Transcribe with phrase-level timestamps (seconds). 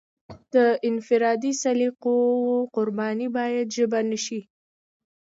[0.53, 0.55] د
[0.89, 2.15] انفرادي سلیقو
[2.75, 4.41] قرباني باید ژبه نشي.